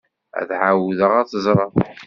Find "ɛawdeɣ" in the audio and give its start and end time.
0.61-1.11